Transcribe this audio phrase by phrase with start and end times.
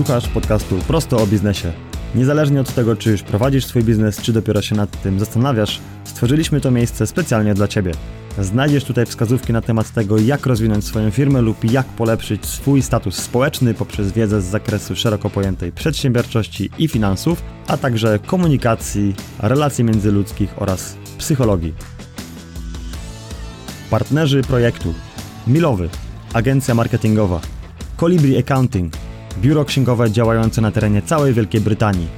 [0.00, 1.72] Słuchasz podcastu Prosto o biznesie.
[2.14, 6.60] Niezależnie od tego, czy już prowadzisz swój biznes, czy dopiero się nad tym zastanawiasz, stworzyliśmy
[6.60, 7.92] to miejsce specjalnie dla Ciebie.
[8.38, 13.16] Znajdziesz tutaj wskazówki na temat tego, jak rozwinąć swoją firmę lub jak polepszyć swój status
[13.16, 20.54] społeczny poprzez wiedzę z zakresu szeroko pojętej przedsiębiorczości i finansów, a także komunikacji, relacji międzyludzkich
[20.56, 21.74] oraz psychologii.
[23.90, 24.94] Partnerzy projektu
[25.46, 25.88] Milowy,
[26.32, 27.40] agencja marketingowa,
[27.96, 28.99] Colibri Accounting,
[29.38, 32.08] biuro księgowe działające na terenie całej Wielkiej Brytanii,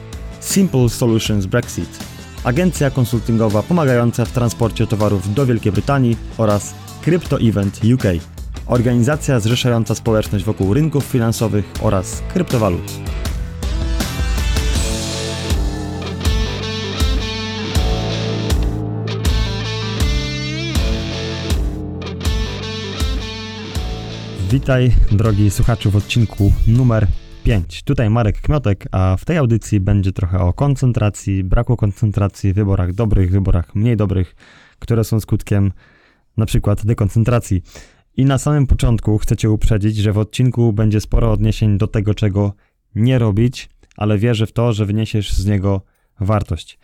[0.40, 1.98] Simple Solutions Brexit,
[2.44, 8.02] agencja konsultingowa pomagająca w transporcie towarów do Wielkiej Brytanii oraz Crypto Event UK,
[8.66, 12.92] organizacja zrzeszająca społeczność wokół rynków finansowych oraz kryptowalut.
[24.52, 27.06] Witaj, drogi słuchaczu, w odcinku numer
[27.44, 27.82] 5.
[27.82, 33.30] Tutaj Marek Kmiotek, a w tej audycji będzie trochę o koncentracji, braku koncentracji, wyborach dobrych,
[33.30, 34.34] wyborach mniej dobrych,
[34.78, 35.72] które są skutkiem
[36.36, 37.62] na przykład dekoncentracji.
[38.16, 42.14] I na samym początku chcę Cię uprzedzić, że w odcinku będzie sporo odniesień do tego,
[42.14, 42.52] czego
[42.94, 45.82] nie robić, ale wierzę w to, że wyniesiesz z niego
[46.20, 46.78] wartość.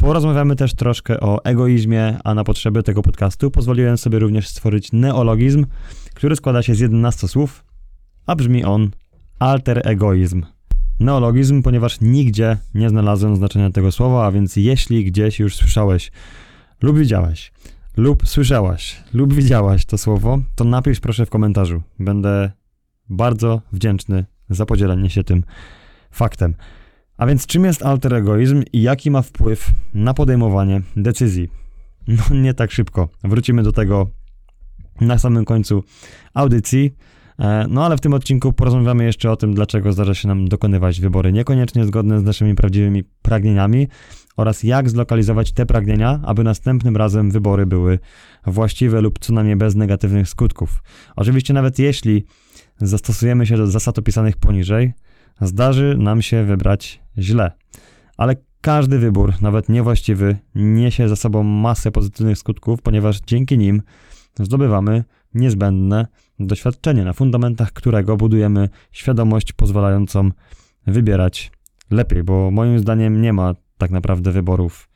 [0.00, 5.66] Porozmawiamy też troszkę o egoizmie, a na potrzeby tego podcastu pozwoliłem sobie również stworzyć neologizm,
[6.14, 7.64] który składa się z 11 słów,
[8.26, 8.90] a brzmi on
[9.38, 10.42] alter egoizm.
[11.00, 16.12] Neologizm, ponieważ nigdzie nie znalazłem znaczenia tego słowa, a więc jeśli gdzieś już słyszałeś
[16.82, 17.52] lub widziałeś,
[17.96, 21.82] lub słyszałaś, lub widziałaś to słowo, to napisz proszę w komentarzu.
[21.98, 22.50] Będę
[23.08, 25.44] bardzo wdzięczny za podzielenie się tym
[26.10, 26.54] faktem.
[27.16, 31.48] A więc czym jest alter egoizm i jaki ma wpływ na podejmowanie decyzji?
[32.08, 33.08] No nie tak szybko.
[33.24, 34.10] Wrócimy do tego
[35.00, 35.84] na samym końcu
[36.34, 36.94] audycji.
[37.38, 41.00] E, no ale w tym odcinku porozmawiamy jeszcze o tym, dlaczego zdarza się nam dokonywać
[41.00, 43.88] wybory niekoniecznie zgodne z naszymi prawdziwymi pragnieniami
[44.36, 47.98] oraz jak zlokalizować te pragnienia, aby następnym razem wybory były
[48.46, 50.82] właściwe lub co najmniej bez negatywnych skutków.
[51.16, 52.24] Oczywiście nawet jeśli
[52.78, 54.92] zastosujemy się do zasad opisanych poniżej,
[55.40, 57.52] zdarzy nam się wybrać źle.
[58.16, 63.82] Ale każdy wybór, nawet niewłaściwy, niesie za sobą masę pozytywnych skutków, ponieważ dzięki nim
[64.40, 65.04] zdobywamy
[65.34, 66.06] niezbędne
[66.40, 70.30] doświadczenie, na fundamentach którego budujemy świadomość pozwalającą
[70.86, 71.52] wybierać
[71.90, 74.88] lepiej, bo moim zdaniem nie ma tak naprawdę wyborów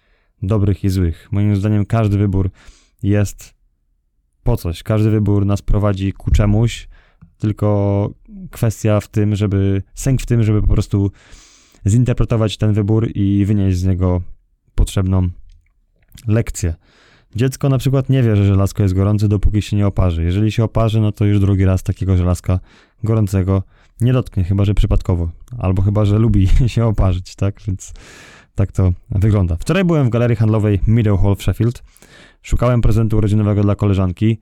[0.43, 1.29] dobrych i złych.
[1.33, 2.51] Moim zdaniem każdy wybór
[3.03, 3.55] jest
[4.43, 4.83] po coś.
[4.83, 6.89] Każdy wybór nas prowadzi ku czemuś,
[7.39, 8.11] tylko
[8.51, 11.11] kwestia w tym, żeby, sęk w tym, żeby po prostu
[11.89, 14.23] zinterpretować ten wybór i wynieść z niego
[14.75, 15.29] potrzebną
[16.27, 16.75] lekcję.
[17.37, 20.25] Dziecko na przykład nie wie, że żelazko jest gorące, dopóki się nie oparzy.
[20.25, 22.61] Jeżeli się oparzy, no to już drugi raz takiego żelazka
[23.05, 23.63] gorącego
[24.01, 27.63] nie dotknie, chyba że przypadkowo, albo chyba że lubi się oparzyć, tak?
[27.67, 27.93] Więc
[28.55, 29.57] tak to wygląda.
[29.57, 31.83] Wczoraj byłem w galerii handlowej Meadow w Sheffield.
[32.43, 34.39] Szukałem prezentu urodzinowego dla koleżanki.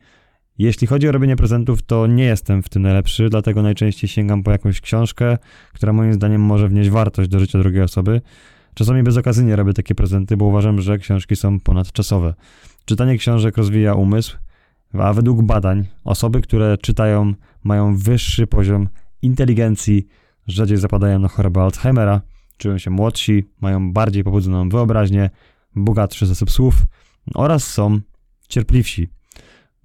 [0.59, 4.51] Jeśli chodzi o robienie prezentów, to nie jestem w tym najlepszy, dlatego najczęściej sięgam po
[4.51, 5.39] jakąś książkę,
[5.73, 8.21] która moim zdaniem może wnieść wartość do życia drugiej osoby.
[8.75, 12.35] Czasami bezokazyjnie robię takie prezenty, bo uważam, że książki są ponadczasowe.
[12.85, 14.37] Czytanie książek rozwija umysł,
[14.93, 18.89] a według badań osoby, które czytają, mają wyższy poziom
[19.23, 20.07] inteligencji,
[20.47, 22.21] rzadziej zapadają na chorobę Alzheimera,
[22.57, 25.31] czują się młodsi, mają bardziej pobudzoną wyobraźnię,
[25.77, 26.75] bogatszy zasób słów
[27.35, 28.01] oraz są
[28.49, 29.18] cierpliwsi.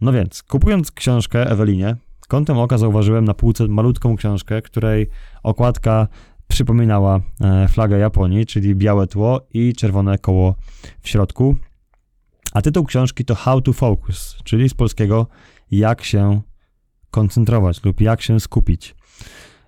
[0.03, 1.95] No więc, kupując książkę Ewelinie,
[2.27, 5.07] kątem oka zauważyłem na półce malutką książkę, której
[5.43, 6.07] okładka
[6.47, 10.55] przypominała e, flagę Japonii, czyli białe tło i czerwone koło
[11.01, 11.55] w środku.
[12.53, 15.27] A tytuł książki to How to Focus, czyli z polskiego
[15.71, 16.41] jak się
[17.11, 18.95] koncentrować lub jak się skupić.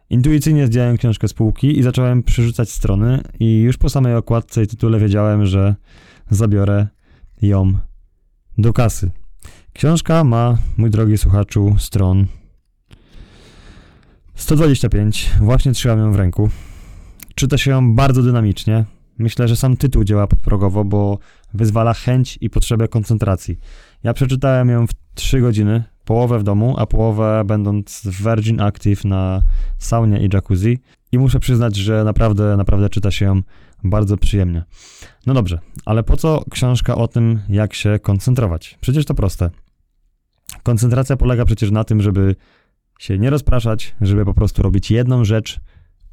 [0.09, 4.67] Intuicyjnie zdjąłem książkę z półki i zacząłem przerzucać strony i już po samej okładce i
[4.67, 5.75] tytule wiedziałem, że
[6.29, 6.87] zabiorę
[7.41, 7.73] ją
[8.57, 9.11] do kasy.
[9.75, 12.25] Książka ma, mój drogi słuchaczu, stron
[14.35, 15.31] 125.
[15.41, 16.49] Właśnie trzymam ją w ręku.
[17.35, 18.85] Czyta się ją bardzo dynamicznie.
[19.17, 21.19] Myślę, że sam tytuł działa podprogowo, bo
[21.53, 23.57] wyzwala chęć i potrzebę koncentracji.
[24.03, 29.05] Ja przeczytałem ją w 3 godziny, połowę w domu, a połowę będąc w Virgin Active
[29.05, 29.41] na
[29.77, 30.79] saunie i jacuzzi
[31.11, 33.41] i muszę przyznać, że naprawdę, naprawdę czyta się ją
[33.83, 34.63] bardzo przyjemnie.
[35.25, 38.77] No dobrze, ale po co książka o tym, jak się koncentrować?
[38.81, 39.64] Przecież to proste.
[40.65, 42.35] Koncentracja polega przecież na tym, żeby
[42.99, 45.59] się nie rozpraszać, żeby po prostu robić jedną rzecz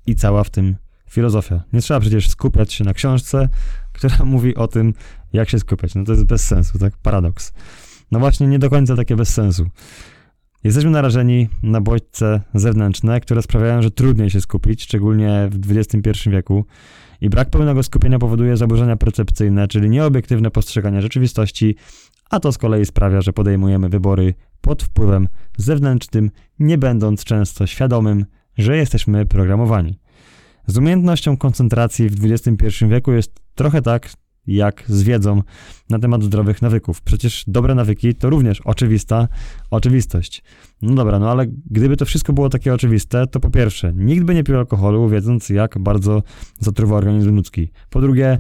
[0.07, 0.77] i cała w tym
[1.11, 1.63] filozofia.
[1.73, 3.49] Nie trzeba przecież skupiać się na książce,
[3.97, 4.95] która mówi o tym,
[5.33, 5.95] jak się skupiać.
[5.95, 6.97] No to jest bez sensu, tak?
[6.97, 7.53] Paradoks.
[8.11, 9.67] No właśnie, nie do końca takie bez sensu.
[10.65, 16.65] Jesteśmy narażeni na bodźce zewnętrzne, które sprawiają, że trudniej się skupić, szczególnie w XXI wieku.
[17.23, 21.77] I brak pełnego skupienia powoduje zaburzenia percepcyjne, czyli nieobiektywne postrzeganie rzeczywistości,
[22.31, 28.27] a to z kolei sprawia, że podejmujemy wybory pod wpływem zewnętrznym, nie będąc często świadomym,
[28.59, 29.99] że jesteśmy programowani.
[30.67, 34.11] Z umiejętnością koncentracji w XXI wieku jest trochę tak,
[34.47, 35.43] jak z wiedzą
[35.91, 37.03] na temat zdrowych nawyków.
[37.03, 39.29] Przecież dobre nawyki to również oczywista
[39.71, 40.43] oczywistość.
[40.83, 44.35] No dobra, no ale gdyby to wszystko było takie oczywiste, to po pierwsze, nikt by
[44.35, 46.23] nie pił alkoholu, wiedząc jak bardzo
[46.61, 47.69] zatruwa organizm ludzki.
[47.91, 48.39] Po drugie,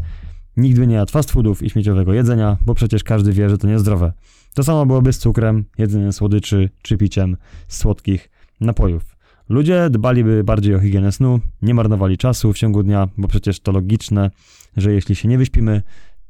[0.57, 3.67] nikt by nie jadł fast foodów i śmieciowego jedzenia, bo przecież każdy wie, że to
[3.69, 4.13] niezdrowe.
[4.55, 7.37] To samo byłoby z cukrem, jedzeniem słodyczy czy piciem
[7.69, 9.17] słodkich napojów.
[9.49, 13.73] Ludzie dbaliby bardziej o higienę snu, nie marnowali czasu w ciągu dnia, bo przecież to
[13.73, 14.31] logiczne,
[14.77, 15.83] że jeśli się nie wyśpimy,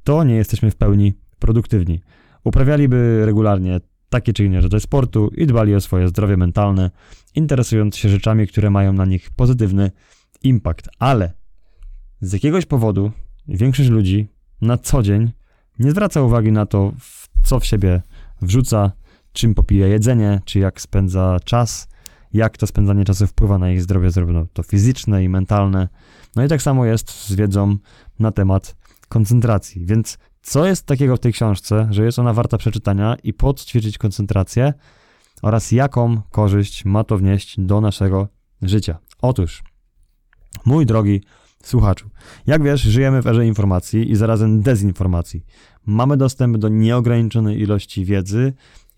[0.05, 2.01] to nie jesteśmy w pełni produktywni.
[2.45, 6.91] Uprawialiby regularnie takie czy inne rzeczy sportu i dbali o swoje zdrowie mentalne,
[7.35, 9.91] interesując się rzeczami, które mają na nich pozytywny
[10.43, 10.89] impact.
[10.99, 11.33] Ale
[12.21, 13.13] z jakiegoś powodu
[13.49, 14.29] większość ludzi
[14.61, 15.33] na co dzień
[15.79, 16.93] nie zwraca uwagi na to,
[17.45, 18.03] co w siebie
[18.43, 18.93] wrzuca,
[19.33, 21.89] czym popija jedzenie, czy jak spędza czas,
[22.33, 25.89] jak to spędzanie czasu wpływa na ich zdrowie, zarówno to fizyczne i mentalne.
[26.37, 27.77] No i tak samo jest z wiedzą
[28.19, 28.77] na temat
[29.09, 29.87] koncentracji.
[29.87, 34.73] Więc co jest takiego w tej książce, że jest ona warta przeczytania i podćwiczyć koncentrację
[35.43, 38.29] oraz jaką korzyść ma to wnieść do naszego
[38.63, 38.99] życia?
[39.23, 39.63] Otóż,
[40.65, 41.23] mój drogi
[41.63, 42.11] słuchaczu,
[42.47, 45.45] jak wiesz, żyjemy w erze informacji i zarazem dezinformacji.
[45.87, 48.53] Mamy dostęp do nieograniczonej ilości wiedzy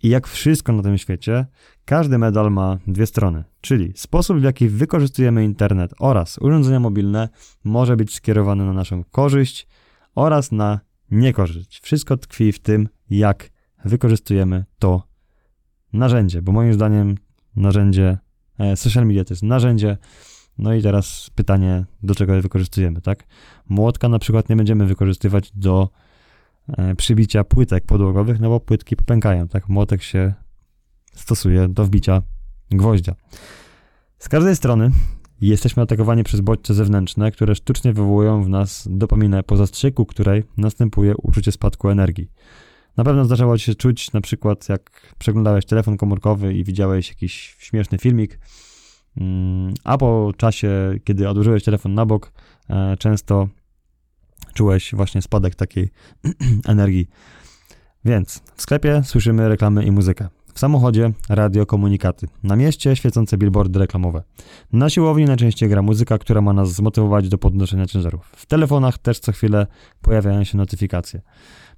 [0.04, 1.46] i jak wszystko na tym świecie,
[1.84, 7.28] każdy medal ma dwie strony, czyli sposób, w jaki wykorzystujemy internet oraz urządzenia mobilne
[7.64, 9.66] może być skierowany na naszą korzyść
[10.14, 10.80] oraz na
[11.10, 11.80] niekorzyść.
[11.80, 13.50] Wszystko tkwi w tym, jak
[13.84, 15.02] wykorzystujemy to
[15.92, 17.14] narzędzie, bo moim zdaniem
[17.56, 18.18] narzędzie,
[18.58, 19.96] e, social media to jest narzędzie,
[20.58, 23.26] no i teraz pytanie, do czego je wykorzystujemy, tak?
[23.68, 25.88] Młotka na przykład nie będziemy wykorzystywać do
[26.96, 29.68] przybicia płytek podłogowych, no bo płytki popękają, tak?
[29.68, 30.34] Młotek się
[31.14, 32.22] stosuje do wbicia
[32.70, 33.14] gwoździa.
[34.18, 34.90] Z każdej strony
[35.40, 41.14] jesteśmy atakowani przez bodźce zewnętrzne, które sztucznie wywołują w nas dopaminę po zastrzyku, której następuje
[41.16, 42.30] uczucie spadku energii.
[42.96, 47.56] Na pewno zdarzało ci się czuć, na przykład jak przeglądałeś telefon komórkowy i widziałeś jakiś
[47.58, 48.38] śmieszny filmik,
[49.16, 50.70] mm, a po czasie,
[51.04, 52.32] kiedy odłożyłeś telefon na bok,
[52.70, 53.48] e, często
[54.54, 55.90] czułeś właśnie spadek takiej
[56.66, 57.08] energii.
[58.04, 60.28] Więc w sklepie słyszymy reklamy i muzykę.
[60.54, 62.28] W samochodzie radio, komunikaty.
[62.42, 64.22] Na mieście świecące billboardy reklamowe.
[64.72, 68.32] Na siłowni najczęściej gra muzyka, która ma nas zmotywować do podnoszenia ciężarów.
[68.36, 69.66] W telefonach też co chwilę
[70.00, 71.20] pojawiają się notyfikacje.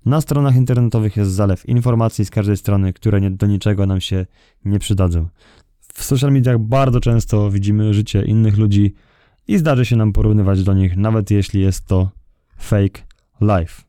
[0.04, 4.26] Na stronach internetowych jest zalew informacji z każdej strony, które nie, do niczego nam się
[4.64, 5.28] nie przydadzą.
[5.94, 8.94] W social mediach bardzo często widzimy życie innych ludzi
[9.48, 12.10] i zdarzy się nam porównywać do nich, nawet jeśli jest to
[12.58, 13.02] fake
[13.40, 13.82] life.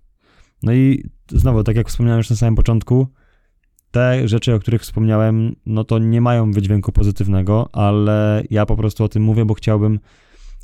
[0.63, 3.07] No i znowu, tak jak wspomniałem już na samym początku,
[3.91, 9.03] te rzeczy, o których wspomniałem, no to nie mają wydźwięku pozytywnego, ale ja po prostu
[9.03, 9.99] o tym mówię, bo chciałbym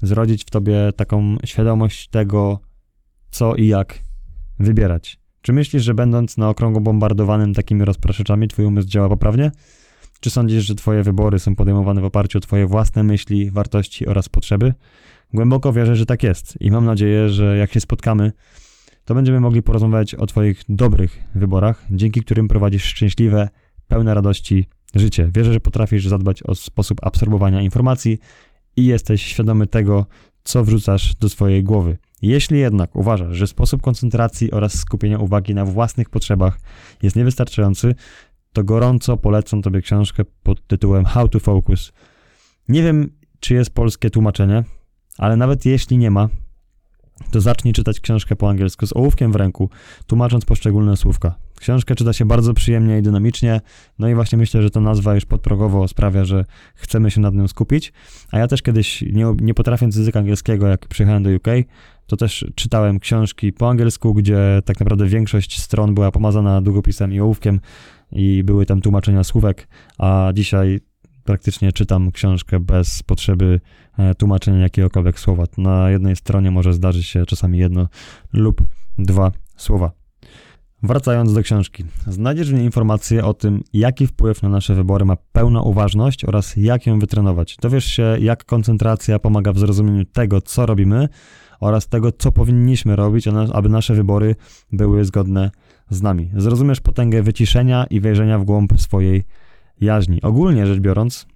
[0.02, 2.60] zrodzić w tobie taką świadomość tego,
[3.32, 4.00] co i jak
[4.60, 5.20] wybierać.
[5.42, 9.52] Czy myślisz, że będąc na okrągło bombardowanym takimi rozpraszaczami, twój umysł działa poprawnie?
[10.20, 14.30] Czy sądzisz, że twoje wybory są podejmowane w oparciu o twoje własne myśli, wartości oraz
[14.30, 14.74] potrzeby?
[15.34, 18.32] Głęboko wierzę, że tak jest i mam nadzieję, że jak się spotkamy,
[19.06, 23.50] to będziemy mogli porozmawiać o Twoich dobrych wyborach, dzięki którym prowadzisz szczęśliwe,
[23.88, 25.32] pełne radości życie.
[25.36, 28.20] Wierzę, że potrafisz zadbać o sposób absorbowania informacji
[28.76, 30.06] i jesteś świadomy tego,
[30.44, 31.98] co wrzucasz do swojej głowy.
[32.22, 36.60] Jeśli jednak uważasz, że sposób koncentracji oraz skupienia uwagi na własnych potrzebach
[37.02, 37.96] jest niewystarczający,
[38.54, 41.94] to gorąco polecam Tobie książkę pod tytułem How to Focus.
[42.68, 43.10] Nie wiem,
[43.40, 44.64] czy jest polskie tłumaczenie,
[45.18, 46.30] ale nawet jeśli nie ma,
[47.32, 49.70] to zacznij czytać książkę po angielsku z ołówkiem w ręku,
[50.08, 51.36] tłumacząc poszczególne słówka.
[51.60, 53.62] Książkę czyta się bardzo przyjemnie i dynamicznie,
[54.00, 57.48] no i właśnie myślę, że ta nazwa już podprogowo sprawia, że chcemy się nad nią
[57.48, 57.94] skupić.
[58.32, 61.48] A ja też kiedyś, nie, nie potrafiąc języka angielskiego, jak przyjechałem do UK,
[62.08, 67.20] to też czytałem książki po angielsku, gdzie tak naprawdę większość stron była pomazana długopisem i
[67.20, 67.60] ołówkiem
[68.12, 69.68] i były tam tłumaczenia słówek,
[69.98, 70.80] a dzisiaj
[71.24, 73.60] praktycznie czytam książkę bez potrzeby
[73.98, 75.44] e, tłumaczenia jakiegokolwiek słowa.
[75.58, 77.88] Na jednej stronie może zdarzyć się czasami jedno
[78.34, 78.62] lub
[78.98, 79.92] dwa słowa.
[80.84, 85.16] Wracając do książki, znajdziesz w niej informacje o tym, jaki wpływ na nasze wybory ma
[85.32, 87.58] pełna uważność oraz jak ją wytrenować.
[87.62, 91.10] Dowiesz się, jak koncentracja pomaga w zrozumieniu tego, co robimy
[91.60, 94.36] oraz tego, co powinniśmy robić, aby nasze wybory
[94.72, 95.52] były zgodne
[95.90, 96.32] z nami.
[96.38, 99.24] Zrozumiesz potęgę wyciszenia i wejrzenia w głąb swojej
[99.84, 100.22] jaźni.
[100.22, 101.28] Ogólnie rzecz biorąc,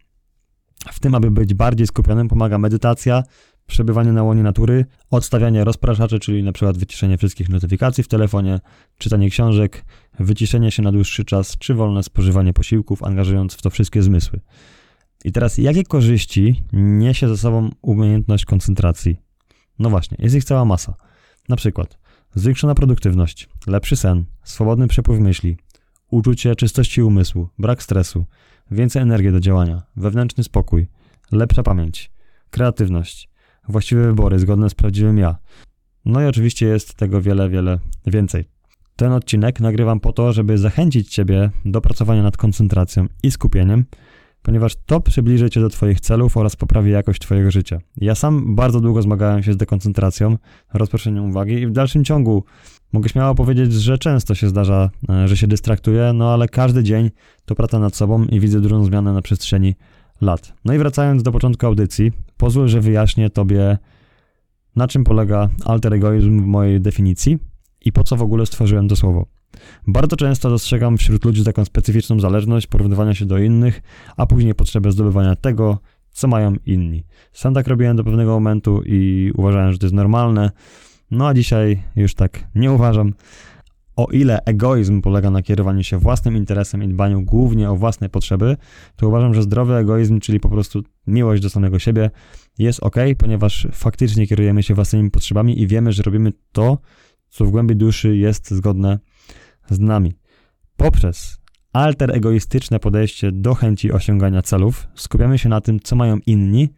[0.91, 3.23] w tym, aby być bardziej skupionym, pomaga medytacja,
[3.67, 8.59] przebywanie na łonie natury, odstawianie rozpraszaczy, czyli na przykład wyciszenie wszystkich notyfikacji w telefonie,
[8.97, 9.85] czytanie książek,
[10.19, 14.39] wyciszenie się na dłuższy czas, czy wolne spożywanie posiłków, angażując w to wszystkie zmysły.
[15.25, 19.17] I teraz, jakie korzyści niesie ze sobą umiejętność koncentracji?
[19.79, 20.93] No właśnie, jest ich cała masa.
[21.49, 21.97] Na przykład
[22.35, 25.57] zwiększona produktywność, lepszy sen, swobodny przepływ myśli,
[26.11, 28.25] uczucie czystości umysłu, brak stresu,
[28.71, 30.87] więcej energii do działania, wewnętrzny spokój,
[31.31, 32.11] lepsza pamięć,
[32.49, 33.29] kreatywność,
[33.67, 35.35] właściwe wybory zgodne z prawdziwym ja.
[36.05, 38.45] No i oczywiście jest tego wiele, wiele więcej.
[38.95, 43.85] Ten odcinek nagrywam po to, żeby zachęcić Ciebie do pracowania nad koncentracją i skupieniem,
[44.41, 47.79] ponieważ to przybliży Cię do Twoich celów oraz poprawi jakość Twojego życia.
[47.97, 50.37] Ja sam bardzo długo zmagałem się z dekoncentracją,
[50.73, 52.43] rozproszeniem uwagi i w dalszym ciągu
[52.93, 57.11] mogę śmiało powiedzieć, że często się zdarza, e, że się dystraktuję, no ale każdy dzień
[57.45, 59.75] to praca nad sobą i widzę dużą zmianę na przestrzeni
[60.21, 60.53] lat.
[60.65, 63.77] No i wracając do początku audycji, pozwól, że wyjaśnię Tobie,
[64.75, 67.37] na czym polega alter egoizm w mojej definicji
[67.85, 69.25] i po co w ogóle stworzyłem to słowo.
[69.87, 73.81] Bardzo często dostrzegam wśród ludzi taką specyficzną zależność porównywania się do innych,
[74.17, 75.77] a później potrzebę zdobywania tego,
[76.11, 77.03] co mają inni.
[77.33, 80.51] Sam tak robiłem do pewnego momentu i uważałem, że to jest normalne,
[81.11, 83.13] no a dzisiaj już tak nie uważam.
[83.95, 88.57] O ile egoizm polega na kierowaniu się własnym interesem i dbaniu głównie o własne potrzeby,
[88.95, 92.11] to uważam, że zdrowy egoizm, czyli po prostu miłość do samego siebie,
[92.59, 96.77] jest ok, ponieważ faktycznie kierujemy się własnymi potrzebami i wiemy, że robimy to,
[97.29, 98.99] co w głębi duszy jest zgodne
[99.69, 100.13] z nami.
[100.77, 101.37] Poprzez
[101.73, 106.69] alter egoistyczne podejście do chęci osiągania celów skupiamy się na tym, co mają inni,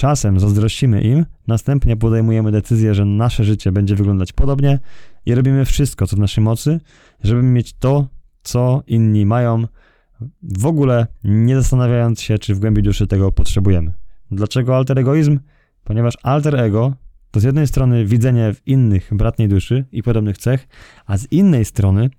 [0.00, 4.78] czasem zazdrościmy im, następnie podejmujemy decyzję, że nasze życie będzie wyglądać podobnie
[5.26, 6.80] i robimy wszystko, co w naszej mocy,
[7.24, 8.08] żeby mieć to,
[8.42, 9.64] co inni mają,
[10.42, 13.92] w ogóle nie zastanawiając się, czy w głębi duszy tego potrzebujemy.
[14.30, 15.38] Dlaczego alter egoizm?
[15.84, 16.92] Ponieważ alter ego
[17.30, 20.68] to z jednej strony widzenie w innych bratniej duszy i podobnych cech,
[21.06, 22.10] a z innej strony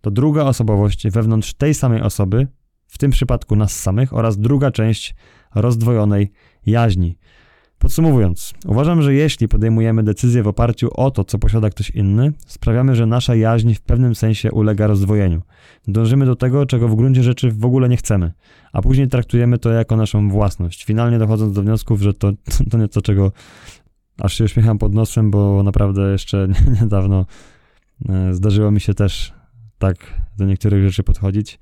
[0.00, 2.46] to druga osobowość wewnątrz tej samej osoby,
[2.86, 5.14] w tym przypadku nas samych, oraz druga część
[5.54, 6.32] rozdwojonej
[6.66, 7.16] jaźni.
[7.78, 12.96] Podsumowując, uważam, że jeśli podejmujemy decyzję w oparciu o to, co posiada ktoś inny, sprawiamy,
[12.96, 15.42] że nasza jaźń w pewnym sensie ulega rozdwojeniu.
[15.88, 18.32] Dążymy do tego, czego w gruncie rzeczy w ogóle nie chcemy,
[18.72, 22.32] a później traktujemy to jako naszą własność, finalnie dochodząc do wniosków, że to,
[22.70, 23.32] to nie to, czego
[24.18, 26.48] aż się uśmiecham pod nosem, bo naprawdę jeszcze
[26.80, 27.26] niedawno
[28.08, 29.32] e, zdarzyło mi się też
[29.78, 29.96] tak
[30.38, 31.58] do niektórych rzeczy podchodzić.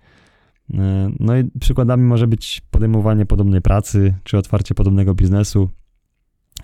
[0.74, 5.70] E, no i przykładami może być podejmowanie podobnej pracy, czy otwarcie podobnego biznesu,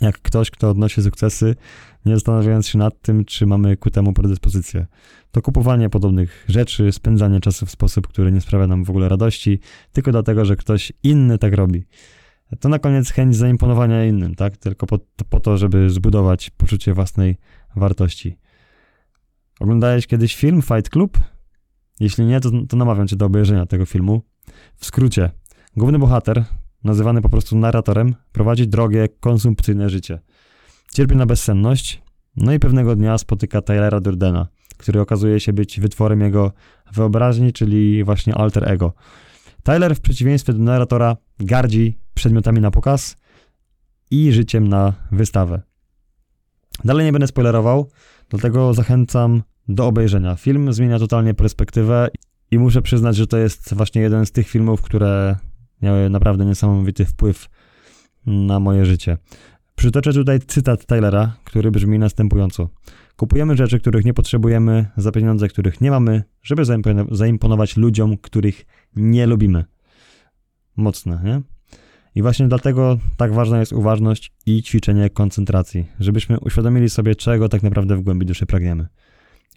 [0.00, 1.54] jak ktoś, kto odnosi sukcesy,
[2.06, 4.86] nie zastanawiając się nad tym, czy mamy ku temu predyspozycję.
[5.30, 9.60] To kupowanie podobnych rzeczy, spędzanie czasu w sposób, który nie sprawia nam w ogóle radości,
[9.92, 11.84] tylko dlatego, że ktoś inny tak robi.
[12.60, 14.56] To na koniec chęć zaimponowania innym, tak?
[14.56, 14.98] Tylko po,
[15.28, 17.36] po to, żeby zbudować poczucie własnej
[17.76, 18.36] wartości.
[19.60, 21.18] Oglądałeś kiedyś film Fight Club?
[22.00, 24.22] Jeśli nie, to, to namawiam cię do obejrzenia tego filmu.
[24.76, 25.30] W skrócie,
[25.76, 26.44] główny bohater
[26.84, 30.18] nazywany po prostu narratorem, prowadzi drogie, konsumpcyjne życie.
[30.94, 32.02] Cierpi na bezsenność,
[32.36, 36.52] no i pewnego dnia spotyka Tylera Durdena, który okazuje się być wytworem jego
[36.92, 38.92] wyobraźni, czyli właśnie alter ego.
[39.62, 43.16] Tyler w przeciwieństwie do narratora gardzi przedmiotami na pokaz
[44.10, 45.62] i życiem na wystawę.
[46.84, 47.90] Dalej nie będę spoilerował,
[48.28, 50.36] dlatego zachęcam do obejrzenia.
[50.36, 52.08] Film zmienia totalnie perspektywę
[52.50, 55.36] i muszę przyznać, że to jest właśnie jeden z tych filmów, które
[55.82, 57.48] miały naprawdę niesamowity wpływ
[58.26, 59.18] na moje życie.
[59.76, 62.68] Przytoczę tutaj cytat Tylera, który brzmi następująco.
[63.16, 66.62] Kupujemy rzeczy, których nie potrzebujemy, za pieniądze, których nie mamy, żeby
[67.10, 69.64] zaimponować ludziom, których nie lubimy.
[70.76, 71.42] Mocne, nie?
[72.14, 77.62] I właśnie dlatego tak ważna jest uważność i ćwiczenie koncentracji, żebyśmy uświadomili sobie, czego tak
[77.62, 78.86] naprawdę w głębi duszy pragniemy.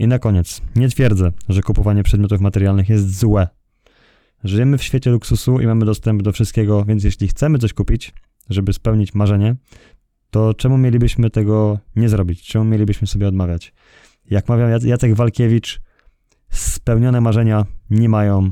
[0.01, 3.47] I na koniec, nie twierdzę, że kupowanie przedmiotów materialnych jest złe,
[4.43, 8.13] Żyjemy w świecie luksusu i mamy dostęp do wszystkiego, więc jeśli chcemy coś kupić,
[8.49, 9.55] żeby spełnić marzenie,
[10.29, 12.43] to czemu mielibyśmy tego nie zrobić?
[12.47, 13.73] Czemu mielibyśmy sobie odmawiać?
[14.29, 15.81] Jak mawiał Jacek Walkiewicz,
[16.49, 18.51] spełnione marzenia nie mają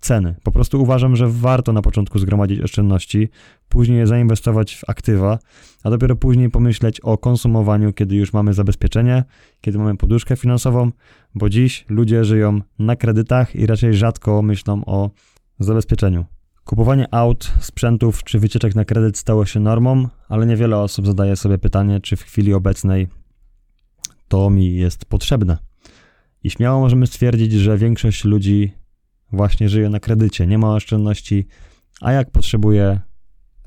[0.00, 0.34] ceny.
[0.42, 3.28] Po prostu uważam, że warto na początku zgromadzić oszczędności,
[3.68, 5.38] później je zainwestować w aktywa,
[5.84, 9.24] a dopiero później pomyśleć o konsumowaniu, kiedy już mamy zabezpieczenie,
[9.60, 10.90] kiedy mamy poduszkę finansową,
[11.34, 15.10] bo dziś ludzie żyją na kredytach i raczej rzadko myślą o
[15.58, 16.24] zabezpieczeniu.
[16.64, 21.58] Kupowanie aut, sprzętów czy wycieczek na kredyt stało się normą, ale niewiele osób zadaje sobie
[21.58, 23.08] pytanie, czy w chwili obecnej
[24.28, 25.58] to mi jest potrzebne.
[26.44, 28.79] I śmiało możemy stwierdzić, że większość ludzi
[29.32, 31.46] właśnie żyje na kredycie, nie ma oszczędności,
[32.00, 33.00] a jak potrzebuje,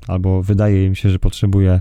[0.08, 1.80] albo wydaje im się, że potrzebuje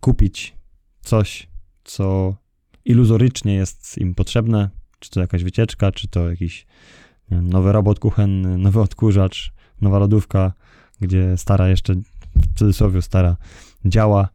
[0.00, 0.56] kupić
[1.00, 1.48] coś,
[1.84, 2.36] co
[2.84, 6.66] iluzorycznie jest im potrzebne, czy to jakaś wycieczka, czy to jakiś
[7.30, 10.52] nowy robot kuchenny, nowy odkurzacz, nowa lodówka,
[11.00, 11.94] gdzie stara jeszcze,
[12.36, 13.36] w cudzysłowie stara,
[13.84, 14.28] działa,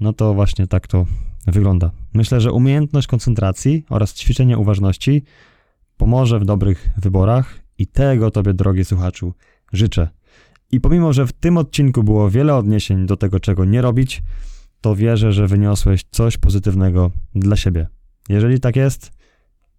[0.00, 1.06] no to właśnie tak to
[1.46, 1.90] wygląda.
[2.14, 5.22] Myślę, że umiejętność koncentracji oraz ćwiczenie uważności
[5.96, 9.34] pomoże w dobrych wyborach i tego Tobie, drogi słuchaczu,
[9.72, 10.08] życzę.
[10.70, 14.22] I pomimo, że w tym odcinku było wiele odniesień do tego, czego nie robić,
[14.80, 17.86] to wierzę, że wyniosłeś coś pozytywnego dla siebie.
[18.28, 19.10] Jeżeli tak jest,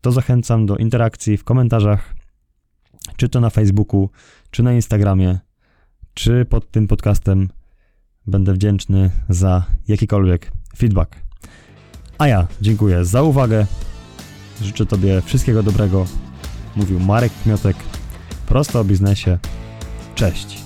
[0.02, 2.16] to zachęcam do interakcji w komentarzach,
[3.18, 4.10] czy to na Facebooku,
[4.52, 5.40] czy na Instagramie,
[6.14, 7.50] czy pod tym podcastem.
[8.28, 11.16] Będę wdzięczny za jakikolwiek feedback.
[12.18, 13.66] A ja dziękuję za uwagę.
[14.62, 16.29] Życzę Tobie wszystkiego dobrego.
[16.76, 17.78] Mówił Marek Kmiotek.
[18.48, 19.38] Prosto o biznesie.
[20.16, 20.58] Cześć.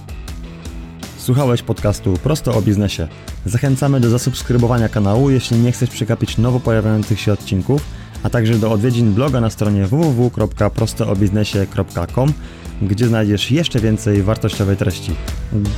[1.18, 3.08] Słuchałeś podcastu Prosto o biznesie.
[3.46, 7.82] Zachęcamy do zasubskrybowania kanału, jeśli nie chcesz przegapić nowo pojawiających się odcinków,
[8.24, 12.34] a także do odwiedzin bloga na stronie www.prostoobiznesie.com,
[12.82, 15.12] gdzie znajdziesz jeszcze więcej wartościowej treści.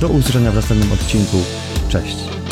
[0.00, 1.36] Do usłyszenia w następnym odcinku.
[1.88, 2.45] Cześć.